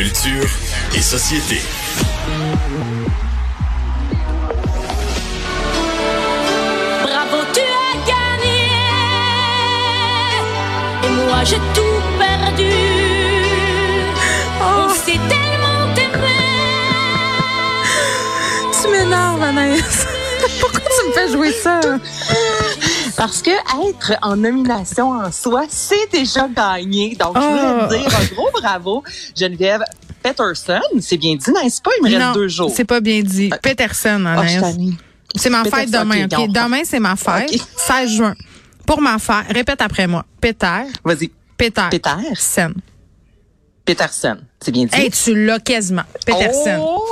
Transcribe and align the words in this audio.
Culture 0.00 0.48
et 0.96 1.02
société. 1.02 1.60
Bravo, 7.02 7.44
tu 7.52 7.60
as 7.60 7.96
gagné. 8.08 8.62
Et 11.04 11.10
moi, 11.10 11.44
j'ai 11.44 11.60
tout 11.74 12.00
perdu. 12.18 12.72
On 14.62 14.88
s'est 14.88 15.20
tellement 15.28 15.92
aimé. 15.98 16.38
Tu 18.72 18.88
m'énerves, 18.88 19.42
Anaïs. 19.42 20.06
Pourquoi 20.60 20.80
tu 20.80 21.08
me 21.08 21.12
fais 21.12 21.30
jouer 21.30 21.52
ça? 21.52 21.78
Parce 23.20 23.42
que 23.42 23.50
être 23.50 24.14
en 24.22 24.34
nomination 24.34 25.10
en 25.10 25.30
soi, 25.30 25.64
c'est 25.68 26.10
déjà 26.10 26.48
gagné. 26.48 27.14
Donc, 27.16 27.36
je 27.36 27.42
voulais 27.42 27.84
Oh. 27.84 27.86
te 27.86 27.94
dire 27.98 28.18
un 28.18 28.34
gros 28.34 28.48
bravo, 28.58 29.04
Geneviève 29.36 29.82
Peterson. 30.22 30.80
C'est 31.00 31.18
bien 31.18 31.34
dit, 31.36 31.50
n'est-ce 31.52 31.82
pas? 31.82 31.90
Il 32.00 32.10
me 32.10 32.18
reste 32.18 32.34
deux 32.34 32.48
jours. 32.48 32.72
c'est 32.74 32.86
pas 32.86 33.00
bien 33.00 33.20
dit. 33.20 33.50
Peterson, 33.62 34.24
Ah, 34.26 34.40
Anaïs. 34.40 34.60
tannée. 34.62 34.92
c'est 35.36 35.50
ma 35.50 35.64
Peterson, 35.64 35.76
fête 35.82 35.90
demain, 35.90 36.24
ok, 36.24 36.32
OK? 36.32 36.38
on- 36.38 36.48
Demain, 36.64 36.80
c'est 36.84 36.98
ma 36.98 37.14
fête. 37.14 37.50
Ok. 37.52 37.60
16 37.76 38.10
juin. 38.10 38.34
Pour 38.86 39.02
ma 39.02 39.18
fête, 39.18 39.52
répète 39.54 39.82
après 39.82 40.06
moi. 40.06 40.24
Peter, 40.40 40.84
Vas-y. 41.04 41.30
Peter. 41.58 41.82
Peter. 41.90 42.14
Sen. 42.36 42.72
Peterson. 43.84 44.38
C'est 44.60 44.72
bien 44.72 44.86
dit. 44.86 44.94
Hey, 44.98 45.10
tu 45.10 45.44
l'as 45.44 45.58
quasiment. 45.60 46.04
Peterson. 46.24 46.78
Oh! 46.80 47.04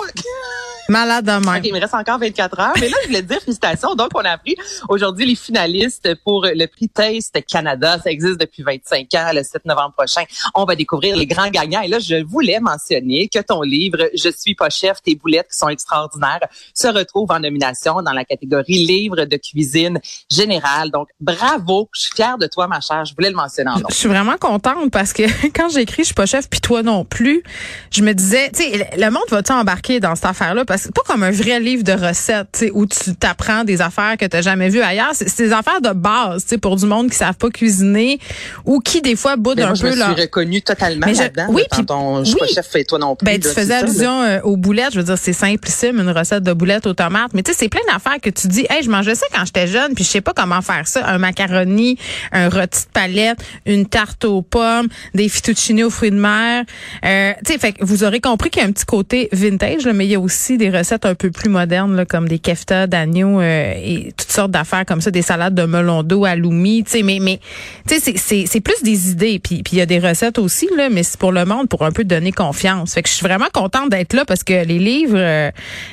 Malade 0.88 1.26
de 1.26 1.32
même. 1.32 1.60
OK, 1.60 1.64
il 1.64 1.74
me 1.74 1.80
reste 1.80 1.92
encore 1.92 2.18
24 2.18 2.60
heures. 2.60 2.72
Mais 2.80 2.88
là, 2.88 2.96
je 3.02 3.08
voulais 3.08 3.22
te 3.22 3.28
dire 3.28 3.40
félicitations. 3.40 3.94
Donc, 3.94 4.08
on 4.14 4.20
a 4.20 4.30
appris 4.30 4.56
aujourd'hui 4.88 5.26
les 5.26 5.34
finalistes 5.34 6.14
pour 6.24 6.46
le 6.46 6.66
prix 6.66 6.88
Taste 6.88 7.38
Canada. 7.46 7.98
Ça 8.02 8.10
existe 8.10 8.40
depuis 8.40 8.62
25 8.62 9.06
ans. 9.14 9.30
Le 9.34 9.42
7 9.42 9.66
novembre 9.66 9.92
prochain, 9.92 10.22
on 10.54 10.64
va 10.64 10.76
découvrir 10.76 11.14
les 11.14 11.26
grands 11.26 11.50
gagnants. 11.50 11.82
Et 11.82 11.88
là, 11.88 11.98
je 11.98 12.24
voulais 12.24 12.58
mentionner 12.60 13.28
que 13.28 13.38
ton 13.40 13.60
livre 13.60 14.08
«Je 14.14 14.30
suis 14.30 14.54
pas 14.54 14.70
chef, 14.70 15.02
tes 15.02 15.14
boulettes 15.14 15.48
qui 15.50 15.58
sont 15.58 15.68
extraordinaires» 15.68 16.40
se 16.74 16.88
retrouve 16.88 17.30
en 17.32 17.40
nomination 17.40 18.00
dans 18.00 18.12
la 18.12 18.24
catégorie 18.24 18.86
livre 18.86 19.26
de 19.26 19.36
cuisine 19.36 20.00
générale. 20.30 20.90
Donc, 20.90 21.08
bravo. 21.20 21.90
Je 21.92 22.00
suis 22.00 22.14
fière 22.14 22.38
de 22.38 22.46
toi, 22.46 22.66
ma 22.66 22.80
chère. 22.80 23.04
Je 23.04 23.14
voulais 23.14 23.30
le 23.30 23.36
mentionner 23.36 23.70
en 23.70 23.78
nom. 23.78 23.88
Je 23.90 23.94
suis 23.94 24.08
vraiment 24.08 24.38
contente 24.38 24.90
parce 24.90 25.12
que 25.12 25.22
quand 25.54 25.68
j'ai 25.68 25.80
écrit 25.80 26.02
Je 26.02 26.06
suis 26.06 26.14
pas 26.14 26.26
chef 26.26 26.48
puis 26.48 26.60
toi 26.60 26.82
non 26.82 27.04
plus, 27.04 27.42
je 27.90 28.02
me 28.02 28.14
disais, 28.14 28.50
tu 28.50 28.62
sais, 28.62 28.90
le 28.96 29.10
monde 29.10 29.24
va-tu 29.28 29.52
embarquer 29.52 30.00
dans 30.00 30.14
cette 30.14 30.24
affaire-là? 30.24 30.64
C'est 30.78 30.94
pas 30.94 31.02
comme 31.06 31.22
un 31.22 31.30
vrai 31.30 31.60
livre 31.60 31.82
de 31.84 31.92
recettes, 31.92 32.48
tu 32.52 32.58
sais, 32.60 32.70
où 32.72 32.86
tu 32.86 33.14
t'apprends 33.16 33.64
des 33.64 33.80
affaires 33.80 34.16
que 34.16 34.24
t'as 34.26 34.40
jamais 34.42 34.68
vues 34.68 34.80
ailleurs. 34.82 35.12
C'est 35.12 35.36
des 35.38 35.52
affaires 35.52 35.80
de 35.80 35.90
base, 35.92 36.42
tu 36.44 36.50
sais, 36.50 36.58
pour 36.58 36.76
du 36.76 36.86
monde 36.86 37.10
qui 37.10 37.16
savent 37.16 37.36
pas 37.36 37.50
cuisiner 37.50 38.18
ou 38.64 38.80
qui 38.80 39.02
des 39.02 39.16
fois 39.16 39.36
boudent 39.36 39.60
un 39.62 39.74
je 39.74 39.82
peu 39.82 39.90
me 39.90 39.96
leur. 39.96 40.12
suis 40.14 40.22
reconnue 40.22 40.62
totalement 40.62 41.06
je- 41.12 41.18
là-dedans. 41.18 41.46
oui, 41.50 41.62
là, 41.62 41.68
puis- 41.76 41.86
ton, 41.86 42.20
je 42.20 42.30
suis 42.30 42.36
pas 42.36 42.44
oui. 42.46 42.52
chef 42.54 42.76
et 42.76 42.84
toi 42.84 42.98
non 42.98 43.16
plus. 43.16 43.24
Ben, 43.26 43.40
tu 43.40 43.48
là, 43.48 43.54
faisais 43.54 43.66
c'est 43.66 43.68
ça, 43.72 43.78
allusion 43.78 44.22
euh, 44.22 44.40
aux 44.44 44.56
boulettes. 44.56 44.92
Je 44.92 44.98
veux 44.98 45.04
dire, 45.04 45.18
c'est 45.18 45.32
simplissime, 45.32 45.98
une 46.00 46.10
recette 46.10 46.42
de 46.42 46.52
boulettes 46.52 46.86
aux 46.86 46.94
tomates. 46.94 47.32
Mais 47.34 47.42
tu 47.42 47.52
sais, 47.52 47.58
c'est 47.58 47.68
plein 47.68 47.80
d'affaires 47.92 48.20
que 48.22 48.30
tu 48.30 48.48
dis, 48.48 48.66
hey, 48.70 48.82
je 48.82 48.90
mangeais 48.90 49.14
ça 49.14 49.26
quand 49.34 49.44
j'étais 49.44 49.66
jeune, 49.66 49.94
puis 49.94 50.04
je 50.04 50.08
sais 50.10 50.20
pas 50.20 50.32
comment 50.34 50.62
faire 50.62 50.86
ça. 50.86 51.06
Un 51.06 51.18
macaroni, 51.18 51.98
un 52.32 52.48
rôti 52.48 52.84
de 52.84 52.90
palette, 52.92 53.38
une 53.66 53.86
tarte 53.86 54.24
aux 54.24 54.42
pommes, 54.42 54.88
des 55.14 55.28
fettuccine 55.28 55.82
aux 55.84 55.90
fruits 55.90 56.10
de 56.10 56.16
mer. 56.16 56.64
Euh, 57.04 57.32
tu 57.44 57.52
sais, 57.52 57.58
fait 57.58 57.72
que 57.72 57.84
vous 57.84 58.04
aurez 58.04 58.20
compris 58.20 58.50
qu'il 58.50 58.62
y 58.62 58.64
a 58.64 58.68
un 58.68 58.72
petit 58.72 58.84
côté 58.86 59.28
vintage, 59.32 59.84
là, 59.84 59.92
mais 59.92 60.06
il 60.06 60.10
y 60.10 60.14
a 60.14 60.20
aussi 60.20 60.56
des 60.58 60.67
recettes 60.70 61.06
un 61.06 61.14
peu 61.14 61.30
plus 61.30 61.48
modernes, 61.48 61.94
là, 61.96 62.04
comme 62.04 62.28
des 62.28 62.38
kefta 62.38 62.86
d'agneau 62.86 63.40
euh, 63.40 63.72
et 63.76 64.12
toutes 64.16 64.30
sortes 64.30 64.50
d'affaires 64.50 64.84
comme 64.86 65.00
ça, 65.00 65.10
des 65.10 65.22
salades 65.22 65.54
de 65.54 65.64
melon 65.64 66.02
d'eau 66.02 66.24
à 66.24 66.34
l'oumi. 66.36 66.84
Tu 66.84 66.90
sais, 66.90 67.02
mais 67.02 67.18
mais 67.20 67.40
tu 67.86 67.98
sais, 67.98 68.14
c'est- 68.16 68.60
plus 68.60 68.82
des 68.82 69.10
idées. 69.10 69.38
Puis 69.38 69.62
puis 69.62 69.76
il 69.76 69.78
y 69.78 69.80
a 69.82 69.86
des 69.86 69.98
recettes 69.98 70.38
aussi 70.38 70.68
là, 70.76 70.88
mais 70.90 71.02
c'est 71.02 71.18
pour 71.18 71.32
le 71.32 71.44
monde 71.44 71.68
pour 71.68 71.84
un 71.84 71.92
peu 71.92 72.04
donner 72.04 72.32
confiance. 72.32 72.94
Fait 72.94 73.02
que 73.02 73.08
je 73.08 73.14
suis 73.14 73.24
vraiment 73.26 73.46
contente 73.52 73.90
d'être 73.90 74.12
là 74.14 74.24
parce 74.24 74.42
que 74.44 74.64
les 74.64 74.78
livres 74.78 75.16
euh, 75.16 75.50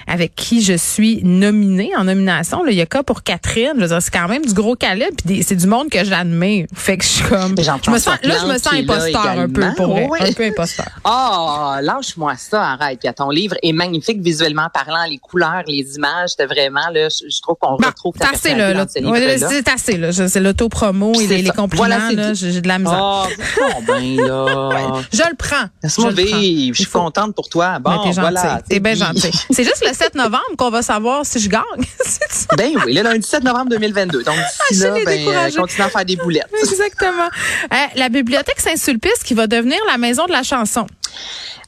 avec 0.07 0.35
qui 0.35 0.61
je 0.61 0.73
suis 0.73 1.21
nominée 1.23 1.91
en 1.97 2.05
nomination, 2.05 2.65
il 2.67 2.75
y 2.75 2.81
a 2.81 2.85
cas 2.85 3.03
pour 3.03 3.23
Catherine. 3.23 3.73
Je 3.75 3.81
veux 3.81 3.87
dire, 3.87 4.01
c'est 4.01 4.13
quand 4.13 4.27
même 4.27 4.45
du 4.45 4.53
gros 4.53 4.75
calibre. 4.75 5.15
Puis 5.25 5.43
c'est 5.43 5.55
du 5.55 5.67
monde 5.67 5.89
que 5.89 6.03
j'admire. 6.03 6.65
Fait 6.73 6.97
que 6.97 7.03
je 7.03 7.09
suis 7.09 7.23
comme, 7.25 7.55
je 7.57 7.91
me 7.91 7.97
sens 7.97 8.17
là, 8.23 8.35
je 8.41 8.47
me 8.51 8.57
sens 8.57 8.73
imposteur 8.73 9.27
un 9.39 9.49
peu 9.49 9.65
pour 9.75 9.95
vrai. 9.95 10.29
Un 10.29 10.33
peu 10.33 10.43
imposteur. 10.45 10.87
Oh, 11.05 11.75
lâche-moi 11.81 12.33
ça, 12.37 12.61
arrête. 12.71 12.99
Puis, 12.99 13.13
ton 13.13 13.29
livre 13.29 13.55
est 13.61 13.71
magnifique 13.71 14.21
visuellement 14.21 14.64
parlant, 14.69 15.03
les 15.09 15.17
couleurs, 15.17 15.63
les 15.67 15.95
images, 15.95 16.29
c'était 16.29 16.45
vraiment 16.45 16.87
là, 16.93 17.09
je, 17.09 17.29
je 17.29 17.41
trouve 17.41 17.55
qu'on 17.59 17.75
Bon, 17.77 17.87
retrouve 17.87 18.15
ta 18.17 18.27
c'est 18.29 18.35
assez 18.51 18.55
là, 18.55 18.73
là. 18.73 18.85
ce 18.87 19.47
c'est 19.49 19.69
assez 19.69 19.97
là. 19.97 20.11
C'est 20.11 20.39
l'auto-promo 20.39 21.13
et 21.19 21.27
les, 21.27 21.41
les 21.41 21.49
compliments 21.49 21.85
Voilà, 21.87 22.11
là. 22.11 22.33
J'ai 22.33 22.61
de 22.61 22.67
la 22.67 22.79
misère. 22.79 22.99
Oh, 23.01 23.81
bien 23.85 24.25
là. 24.27 25.01
Je 25.11 25.21
le 25.29 25.35
prends. 25.35 25.65
Laisse-moi 25.83 26.11
Je 26.11 26.15
vivre. 26.15 26.75
Suis 26.75 26.85
contente 26.85 27.35
pour 27.35 27.49
toi. 27.49 27.79
Bon, 27.79 27.91
Ben, 27.91 28.11
t'es 28.13 28.19
voilà. 28.19 28.61
T'es 28.67 28.79
bien 28.79 28.95
gentil. 28.95 29.31
C'est 29.51 29.63
juste 29.63 29.83
le 29.87 29.93
7 29.93 30.15
novembre 30.15 30.43
qu'on 30.57 30.69
va 30.69 30.81
savoir 30.81 31.25
si 31.25 31.39
je 31.39 31.49
gagne. 31.49 31.61
Ça. 32.29 32.55
Ben 32.57 32.71
oui, 32.85 32.93
le 32.93 33.01
lundi 33.01 33.25
7 33.27 33.43
novembre 33.43 33.69
2022. 33.71 34.23
Donc 34.23 34.35
d'ici 34.35 34.81
je 34.81 34.87
là, 34.87 34.93
ben, 35.05 35.27
euh, 35.27 35.51
continue 35.55 35.81
à 35.83 35.89
faire 35.89 36.05
des 36.05 36.15
boulettes. 36.15 36.49
Exactement. 36.63 37.29
Euh, 37.73 37.75
la 37.95 38.09
bibliothèque 38.09 38.59
Saint-Sulpice 38.59 39.23
qui 39.23 39.33
va 39.33 39.47
devenir 39.47 39.79
la 39.89 39.97
maison 39.97 40.25
de 40.25 40.31
la 40.31 40.43
chanson. 40.43 40.85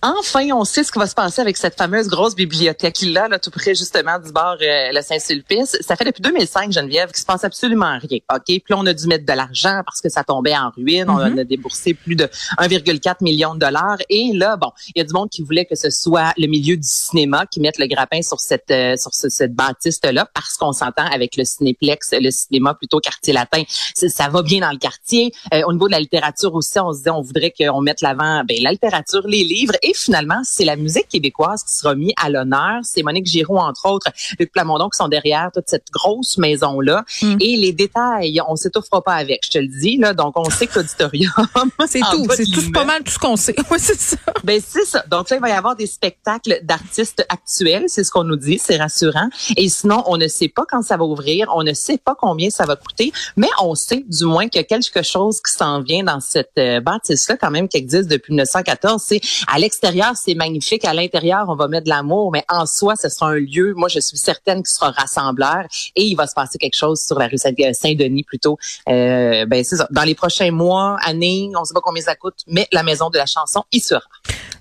Enfin, 0.03 0.47
on 0.53 0.63
sait 0.63 0.83
ce 0.83 0.91
qui 0.91 0.99
va 0.99 1.07
se 1.07 1.15
passer 1.15 1.41
avec 1.41 1.57
cette 1.57 1.75
fameuse 1.75 2.07
grosse 2.07 2.35
bibliothèque-là, 2.35 3.27
là, 3.27 3.39
tout 3.39 3.49
près 3.51 3.73
justement 3.75 4.19
du 4.19 4.31
bord 4.31 4.57
euh, 4.61 4.91
le 4.93 5.01
Saint-Sulpice. 5.01 5.75
Ça 5.81 5.95
fait 5.95 6.05
depuis 6.05 6.21
2005, 6.21 6.71
Geneviève, 6.71 7.09
qu'il 7.11 7.19
se 7.21 7.25
passe 7.25 7.43
absolument 7.43 7.97
rien. 7.99 8.19
OK? 8.33 8.43
Puis 8.45 8.63
là, 8.69 8.75
on 8.77 8.85
a 8.85 8.93
dû 8.93 9.07
mettre 9.07 9.25
de 9.25 9.33
l'argent 9.33 9.81
parce 9.85 9.99
que 10.01 10.09
ça 10.09 10.23
tombait 10.23 10.55
en 10.55 10.69
ruine. 10.69 11.05
On 11.09 11.17
Mm-hmm. 11.17 11.39
a 11.39 11.43
déboursé 11.45 11.93
plus 11.95 12.15
de 12.15 12.25
1,4 12.59 13.15
million 13.21 13.55
de 13.55 13.59
dollars. 13.59 13.97
Et 14.09 14.31
là, 14.33 14.55
bon, 14.55 14.71
il 14.95 14.99
y 14.99 15.01
a 15.01 15.03
du 15.03 15.13
monde 15.13 15.29
qui 15.29 15.41
voulait 15.41 15.65
que 15.65 15.75
ce 15.75 15.89
soit 15.89 16.31
le 16.37 16.45
milieu 16.47 16.77
du 16.77 16.87
cinéma 16.87 17.45
qui 17.47 17.59
mette 17.59 17.79
le 17.79 17.87
grappin 17.87 18.21
sur 18.21 18.39
cette 18.39 18.69
euh, 18.71 18.95
sur 18.97 19.13
ce- 19.15 19.29
cette 19.29 19.53
bâtisse-là 19.55 20.29
parce 20.33 20.57
qu'on 20.57 20.73
s'entend 20.73 21.05
avec 21.11 21.35
le 21.37 21.43
cinéplex, 21.43 22.13
le 22.21 22.29
cinéma 22.29 22.75
plutôt 22.75 22.99
quartier 22.99 23.33
latin. 23.33 23.63
Ça 23.95 24.29
va 24.29 24.41
bien 24.43 24.61
dans 24.61 24.71
le 24.71 24.77
quartier. 24.77 25.31
Euh, 25.53 25.63
au 25.65 25.73
niveau 25.73 25.87
de 25.87 25.93
la 25.93 25.99
littérature 25.99 26.53
aussi, 26.53 26.79
on 26.79 26.91
se 26.93 26.99
disait 26.99 27.09
on 27.09 27.21
voudrait 27.21 27.51
qu'on 27.57 27.81
mette 27.81 28.01
l'avant 28.01 28.43
ben, 28.47 28.57
la 28.61 28.71
littérature, 28.71 29.23
les 29.27 29.43
livres. 29.43 29.73
Et 29.87 29.93
finalement, 29.93 30.41
c'est 30.43 30.65
la 30.65 30.75
musique 30.75 31.07
québécoise 31.07 31.63
qui 31.63 31.73
sera 31.73 31.95
mise 31.95 32.11
à 32.21 32.29
l'honneur. 32.29 32.81
C'est 32.83 33.03
Monique 33.03 33.25
Giroux, 33.25 33.57
entre 33.57 33.89
autres, 33.89 34.11
Luc 34.37 34.51
Plamondon 34.51 34.89
qui 34.89 34.97
sont 34.97 35.07
derrière 35.07 35.49
toute 35.53 35.63
cette 35.67 35.87
grosse 35.93 36.37
maison-là. 36.37 37.05
Mm. 37.21 37.37
Et 37.39 37.55
les 37.55 37.71
détails, 37.71 38.41
on 38.49 38.57
s'étouffera 38.57 39.01
pas 39.01 39.13
avec, 39.13 39.45
je 39.45 39.51
te 39.51 39.57
le 39.59 39.67
dis. 39.67 39.97
Là. 39.97 40.13
Donc, 40.13 40.33
on 40.35 40.49
sait 40.49 40.67
que 40.67 40.79
l'auditorium... 40.79 41.31
C'est 41.87 42.01
tout. 42.01 42.27
C'est 42.35 42.43
tout 42.43 42.71
pas 42.73 42.83
mal 42.83 43.01
tout 43.03 43.11
ce 43.11 43.19
qu'on 43.19 43.35
sait. 43.35 43.55
Oui, 43.69 43.79
c'est 43.79 43.99
ça. 43.99 44.17
ben 44.43 44.61
c'est 44.65 44.85
ça. 44.85 45.03
Donc 45.09 45.29
là, 45.29 45.37
il 45.37 45.41
va 45.41 45.49
y 45.49 45.53
avoir 45.53 45.75
des 45.75 45.87
spectacles 45.87 46.59
d'artistes 46.63 47.25
actuels, 47.27 47.85
c'est 47.87 48.03
ce 48.03 48.11
qu'on 48.11 48.23
nous 48.23 48.35
dit, 48.35 48.59
c'est 48.59 48.77
rassurant. 48.77 49.29
Et 49.55 49.67
sinon, 49.67 50.03
on 50.05 50.17
ne 50.17 50.27
sait 50.27 50.47
pas 50.47 50.63
quand 50.67 50.81
ça 50.81 50.95
va 50.95 51.03
ouvrir, 51.03 51.51
on 51.53 51.63
ne 51.63 51.73
sait 51.73 51.97
pas 51.97 52.15
combien 52.15 52.49
ça 52.49 52.65
va 52.65 52.75
coûter, 52.75 53.11
mais 53.35 53.49
on 53.61 53.75
sait 53.75 54.05
du 54.07 54.25
moins 54.25 54.47
qu'il 54.47 54.59
y 54.59 54.63
a 54.63 54.67
quelque 54.67 55.03
chose 55.03 55.41
qui 55.41 55.51
s'en 55.51 55.81
vient 55.81 56.03
dans 56.03 56.19
cette 56.19 56.51
euh, 56.57 56.79
bâtisse-là 56.79 57.37
quand 57.37 57.51
même 57.51 57.67
qui 57.67 57.77
existe 57.77 58.09
depuis 58.09 58.31
1914. 58.31 59.01
C'est 59.05 59.21
à 59.47 59.59
l'extérieur, 59.81 60.13
c'est 60.15 60.33
magnifique, 60.33 60.85
à 60.85 60.93
l'intérieur, 60.93 61.45
on 61.49 61.55
va 61.55 61.67
mettre 61.67 61.85
de 61.85 61.89
l'amour, 61.89 62.31
mais 62.31 62.43
en 62.49 62.65
soi, 62.65 62.95
ce 62.95 63.09
sera 63.09 63.27
un 63.29 63.39
lieu, 63.39 63.73
moi 63.75 63.89
je 63.89 63.99
suis 63.99 64.17
certaine 64.17 64.63
qui 64.63 64.71
sera 64.73 64.91
rassembleur 64.91 65.65
et 65.95 66.03
il 66.03 66.15
va 66.15 66.25
se 66.25 66.33
passer 66.33 66.57
quelque 66.57 66.75
chose 66.75 66.99
sur 66.99 67.19
la 67.19 67.27
rue 67.27 67.35
euh, 67.35 67.73
Saint-Denis 67.73 68.23
plutôt. 68.23 68.57
Euh, 68.89 69.45
ben 69.45 69.63
c'est 69.63 69.77
ça. 69.77 69.87
Dans 69.91 70.03
les 70.03 70.15
prochains 70.15 70.51
mois, 70.51 70.97
années, 71.05 71.51
on 71.55 71.59
ne 71.61 71.65
sait 71.65 71.73
pas 71.73 71.81
combien 71.83 72.01
ça 72.01 72.15
coûte, 72.15 72.39
mais 72.47 72.67
la 72.71 72.81
maison 72.81 73.09
de 73.09 73.17
la 73.17 73.27
chanson 73.27 73.63
y 73.71 73.79
sera. 73.79 74.01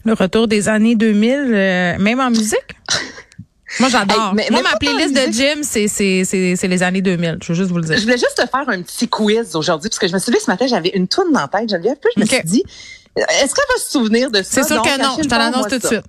Le 0.04 0.12
retour 0.12 0.48
des 0.48 0.68
années 0.68 0.96
2000, 0.96 1.30
euh, 1.32 1.98
même 1.98 2.20
en 2.20 2.30
musique? 2.30 2.60
Moi, 3.80 3.88
j'adore. 3.88 4.34
Hey, 4.38 4.50
Moi, 4.50 4.62
ma 4.62 4.76
playlist 4.76 5.14
de. 5.14 5.32
Jim, 5.32 5.60
c'est, 5.62 5.88
c'est, 5.88 6.24
c'est, 6.24 6.56
c'est 6.56 6.68
les 6.68 6.82
années 6.82 7.02
2000. 7.02 7.38
Je 7.42 7.48
veux 7.48 7.54
juste 7.54 7.70
vous 7.70 7.78
le 7.78 7.84
dire. 7.84 7.96
Je 7.96 8.02
voulais 8.02 8.16
juste 8.16 8.36
te 8.36 8.46
faire 8.46 8.68
un 8.68 8.80
petit 8.82 9.08
quiz 9.08 9.56
aujourd'hui, 9.56 9.88
parce 9.90 9.98
que 9.98 10.06
je 10.06 10.12
me 10.14 10.18
suis 10.18 10.30
dit 10.32 10.38
ce 10.38 10.50
matin, 10.50 10.66
j'avais 10.66 10.90
une 10.90 11.08
toune 11.08 11.32
dans 11.32 11.40
la 11.40 11.48
tête, 11.48 11.68
Geneviève, 11.68 11.96
puis 12.00 12.10
je 12.14 12.20
me 12.20 12.24
Ok. 12.24 12.30
suis 12.30 12.42
dit, 12.44 12.64
est-ce 13.16 13.54
qu'elle 13.54 13.64
va 13.74 13.78
se 13.84 13.90
souvenir 13.90 14.30
de 14.30 14.42
ça? 14.42 14.48
C'est 14.50 14.64
sûr 14.66 14.82
que 14.82 15.02
non. 15.02 15.16
Je 15.22 15.28
te 15.28 15.34
l'annonce 15.34 15.68
tout 15.68 15.78
de 15.78 15.86
suite. 15.86 16.02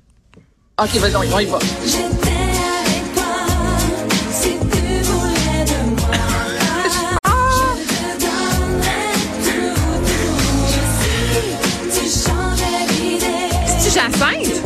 OK, 0.80 0.90
vas-y, 0.98 1.16
on 1.16 1.24
y 1.24 1.28
va, 1.28 1.36
on 1.36 1.40
y 1.40 1.46
va. 1.46 1.60
J'étais 1.86 2.04
avec 2.06 3.14
toi. 3.16 3.24
Si 4.32 4.50
tu 4.50 5.02
voulais 5.04 5.66
de 5.66 5.78
moi. 5.96 6.10
Je 6.86 7.84
te 7.88 8.10
donnerais 8.20 9.14
tout, 9.44 9.76
tout. 10.06 10.38
Si 11.90 12.00
tu 12.00 12.06
changeais 12.30 12.86
d'idée. 12.94 13.50
C'est 13.80 13.94
Jacinthe? 13.94 14.62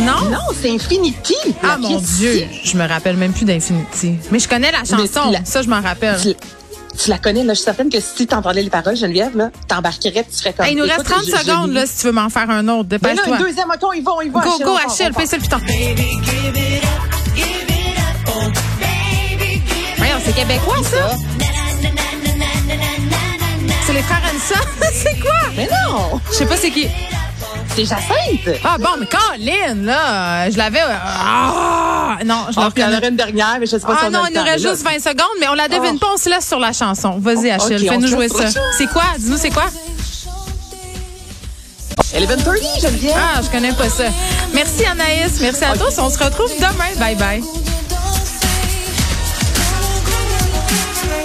Non? 0.00 0.28
Non, 0.30 0.38
c'est 0.60 0.70
Infinity. 0.70 1.34
Ah, 1.62 1.78
mon 1.78 1.98
Dieu. 1.98 2.44
Je 2.62 2.76
me 2.76 2.86
rappelle 2.86 3.16
même 3.16 3.32
plus 3.32 3.44
d'Infinity. 3.46 4.16
Mais 4.30 4.38
je 4.38 4.48
connais 4.48 4.70
la 4.70 4.84
chanson. 4.84 5.30
la- 5.30 5.44
Ça, 5.44 5.62
je 5.62 5.68
m'en 5.68 5.80
rappelle. 5.80 6.18
Tu, 7.02 7.10
la 7.10 7.18
connais, 7.18 7.44
là, 7.44 7.52
je 7.52 7.56
suis 7.58 7.64
certaine 7.64 7.90
que 7.90 8.00
si 8.00 8.26
tu 8.26 8.34
entendais 8.34 8.62
les 8.62 8.70
paroles, 8.70 8.96
Geneviève, 8.96 9.36
là, 9.36 9.50
t'embarquerais, 9.68 10.24
tu 10.28 10.36
serais 10.36 10.52
comme... 10.52 10.66
Hey, 10.66 10.72
il 10.72 10.78
nous 10.78 10.84
reste 10.84 10.94
Écoute, 11.00 11.06
30 11.12 11.24
je- 11.26 11.30
je 11.32 11.36
secondes, 11.36 11.72
là, 11.72 11.86
si 11.86 11.98
tu 12.00 12.06
veux 12.06 12.12
m'en 12.12 12.28
faire 12.30 12.48
un 12.50 12.66
autre. 12.68 12.88
Ben 12.88 12.98
là, 13.02 13.14
Dépêche-toi. 13.14 13.38
deuxième, 13.38 13.70
y 13.94 14.00
va, 14.00 14.12
on 14.12 14.20
y 14.22 14.28
va. 14.28 14.40
Go, 14.40 14.48
Achille, 14.50 14.64
go, 14.64 14.76
Achille, 14.86 15.10
part. 15.12 15.16
paye 15.16 15.26
le 15.36 15.42
piton. 15.42 15.58
Voyons, 19.98 20.16
c'est 20.24 20.34
québécois, 20.34 20.76
ça? 20.82 21.16
C'est 23.86 23.92
les 23.92 24.02
frères 24.02 24.22
Hanson. 24.34 24.60
c'est 24.92 25.20
quoi? 25.20 25.30
Mais 25.56 25.68
non! 25.86 26.20
Je 26.30 26.34
sais 26.34 26.46
pas 26.46 26.56
c'est 26.56 26.70
qui. 26.70 26.88
C'est 27.74 27.84
Jacinthe. 27.84 28.60
Ah 28.64 28.76
bon, 28.78 28.88
mais 28.98 29.06
Colin, 29.06 29.74
là, 29.84 30.50
je 30.50 30.56
l'avais. 30.58 30.80
Ah, 32.20 32.24
non, 32.24 32.46
je 32.48 32.52
il 32.76 32.80
y 32.80 32.84
en 32.84 32.88
aurait 32.96 33.08
une 33.08 33.16
dernière, 33.16 33.56
mais 33.60 33.66
je 33.66 33.72
sais 33.72 33.80
pas 33.80 33.92
si 33.94 33.98
Ah 34.02 34.06
on 34.06 34.10
non, 34.10 34.20
a 34.20 34.22
le 34.24 34.30
il 34.30 34.34
temps. 34.34 34.40
nous 34.40 34.46
reste 34.46 34.64
Mais 34.64 34.70
là, 34.70 34.74
juste 34.74 34.84
20 34.84 34.98
secondes, 35.10 35.36
mais 35.40 35.48
on 35.48 35.54
la 35.54 35.68
devine 35.68 35.92
Oh. 35.94 35.98
pas, 35.98 36.06
on 36.14 36.16
se 36.16 36.28
laisse 36.28 36.46
sur 36.46 36.58
la 36.58 36.72
chanson. 36.72 37.18
Vas-y, 37.18 37.50
Oh, 37.50 37.62
Achille, 37.62 37.82
ok, 37.86 37.88
fais-nous 37.92 38.06
on 38.06 38.10
jouer 38.10 38.28
ça. 38.28 38.48
C'est 38.78 38.86
quoi? 38.86 39.02
Dis-nous, 39.18 39.36
c'est 39.38 39.50
quoi? 39.50 39.66
11:30, 42.14 42.80
Geneviève. 42.80 43.14
Ah, 43.16 43.40
je 43.42 43.48
connais 43.50 43.72
pas 43.72 43.88
ça. 43.88 44.04
Merci 44.54 44.84
Anaïs, 44.86 45.38
merci 45.40 45.64
à 45.64 45.76
tous. 45.76 45.98
On 45.98 46.08
se 46.10 46.18
retrouve 46.18 46.50
demain. 46.58 46.94
Bye 46.98 47.16
bye. 47.16 47.42